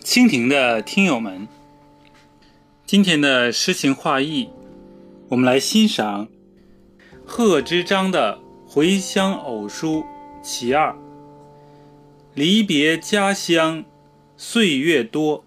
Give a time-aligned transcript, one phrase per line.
[0.00, 1.48] 蜻蜓的听友们，
[2.84, 4.50] 今天的诗情画意，
[5.28, 6.28] 我们来欣赏
[7.24, 8.38] 贺知章的
[8.70, 10.04] 《回乡偶书
[10.42, 10.90] 其二》。
[12.34, 13.82] 离别家乡，
[14.36, 15.42] 岁月多，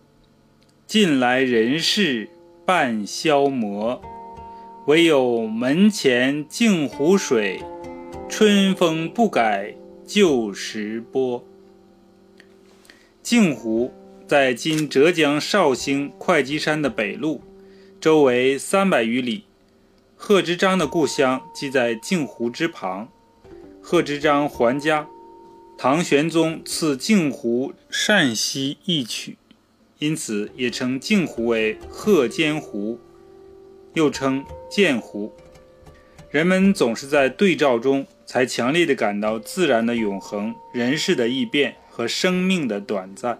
[0.88, 2.29] 近来人事
[2.65, 4.02] 半消磨。
[4.88, 7.61] 唯有门前镜湖水，
[8.32, 9.75] 春风不改
[10.07, 11.46] 旧时波。
[13.21, 13.92] 镜湖。
[14.25, 17.42] 在今浙江绍兴会稽山的北麓，
[18.00, 19.43] 周围三百余里。
[20.15, 23.09] 贺知章的故乡即在镜湖之旁。
[23.82, 25.09] 贺知章还家，
[25.78, 29.37] 唐玄宗赐镜湖善溪一曲，
[30.00, 32.98] 因此也称镜湖为贺间湖，
[33.94, 35.34] 又称鉴湖。
[36.31, 43.38] 人们总是在对照中，才强烈地感到自然的永恒、人世的易变和生命的短暂。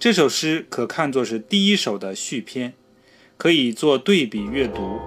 [0.00, 2.72] 这首诗可看作是第一首的续篇，
[3.36, 4.98] 可以做对比阅读。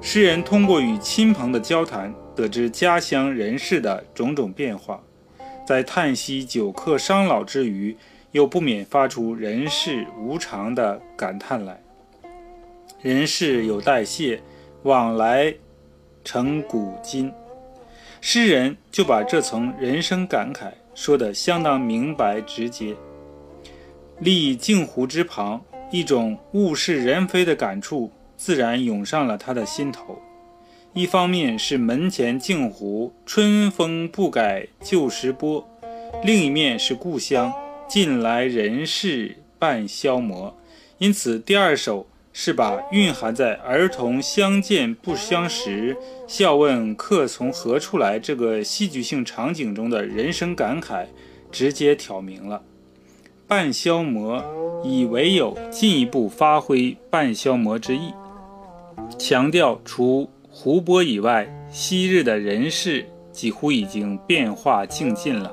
[0.00, 5.02] 诗人通过与亲朋的交谈，得知家乡人世的种种变化，
[5.66, 7.96] 在叹息久客伤老之余，
[8.30, 11.82] 又不免发出人世无常的感叹来。
[13.00, 14.40] 人世有代谢，
[14.84, 15.52] 往来
[16.24, 17.32] 成古今。
[18.20, 22.94] 诗人就把这层人生感慨说得相当明白直接。
[24.20, 30.20] 立镜湖之旁，一种物是人非的感触自然涌上了他的心头。
[30.92, 35.64] 一方面是门前镜湖，春风不改旧时波；
[36.22, 37.52] 另一面是故乡，
[37.88, 40.54] 近来人事半消磨。
[40.98, 51.06] 因此，第二首是把蕴含在儿童相见不相识、笑问客从何处来这个戏剧性场景中的人生感慨，
[51.50, 52.62] 直接挑明了。
[53.46, 54.42] 半消磨，
[54.82, 58.14] 以唯有进一步发挥半消磨之意，
[59.18, 65.52] 强调除湖泊以外，昔日的人事几乎已经变化尽尽了。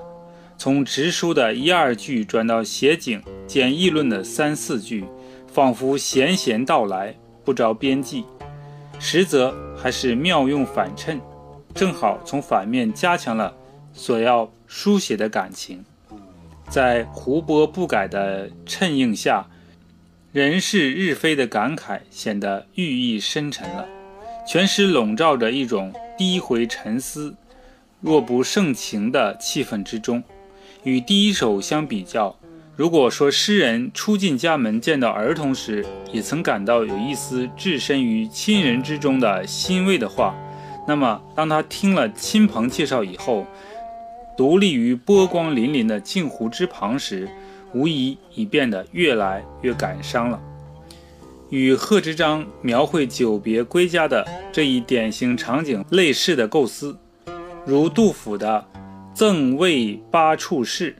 [0.57, 5.03] 从直书的一二句转到写景兼议论的三四句，
[5.51, 8.23] 仿佛闲闲道来，不着边际，
[8.99, 11.19] 实则还是妙用反衬，
[11.73, 13.53] 正好从反面加强了
[13.91, 15.83] 所要书写的感情。
[16.69, 19.47] 在湖泊不改的衬映下，
[20.31, 23.87] 人事日非的感慨显得寓意深沉了。
[24.47, 27.35] 全诗笼罩着一种低回沉思、
[28.01, 30.23] 若不盛情的气氛之中。
[30.83, 32.38] 与第一首相比较，
[32.79, 40.33] 如果说诗人初进家门见到儿童时，也曾感到有一丝置身于亲人之中的欣慰的话，
[40.87, 43.45] 那么当他听了亲朋介绍以后，
[44.37, 47.27] 独立于波光粼粼的镜湖之旁时，
[47.73, 50.41] 无疑已变得越来越感伤了。
[51.49, 56.97] 与贺知章描绘久别归家的这一典型场景类似的构思，
[57.65, 58.65] 如杜甫的
[59.13, 60.93] 《赠卫八处士》，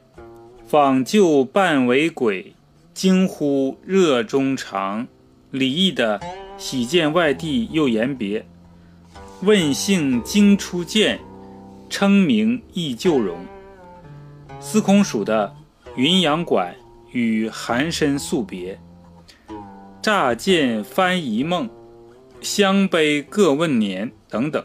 [0.70, 2.54] 访旧半为鬼，
[2.94, 5.08] 惊呼热衷肠；
[5.50, 6.16] 李益的
[6.56, 8.38] 《喜见外地又言别》，
[9.42, 11.18] 问姓经初见。
[11.88, 13.36] 称名忆旧容，
[14.60, 15.52] 司空曙的
[15.96, 16.72] 《云阳馆》
[17.10, 18.78] 与寒深宿别，
[20.00, 21.68] 乍见翻疑梦，
[22.40, 24.64] 相悲各问年等等。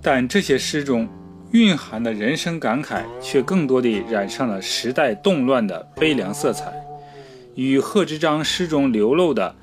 [0.00, 1.08] 但这些诗中
[1.54, 6.72] 蕴含的人生感慨，却更多地染上了时代动乱的悲凉色彩，
[7.54, 9.54] 与贺知章诗中流露的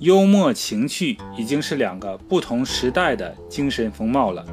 [0.00, 4.44] 幽默情趣，已经是两个不同时代的精神风貌了。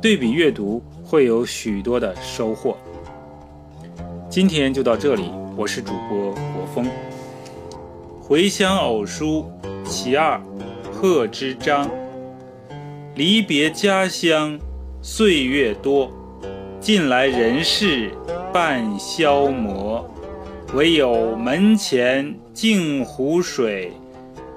[0.00, 0.82] 对比阅读。
[1.04, 2.74] 会有许多的收获。
[4.30, 6.86] 今天就到这里，我是主播国风。
[8.18, 9.52] 回乡偶书
[9.84, 10.40] 其二，
[10.90, 11.90] 贺知章。
[13.14, 14.58] 离别家乡，
[15.02, 16.10] 岁月多，
[16.82, 18.10] 近来人事
[18.52, 20.04] 半消磨。
[20.74, 23.92] 唯有门前镜湖水，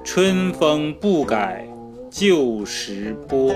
[0.02, 1.64] 春风不改
[2.10, 3.54] 旧时波。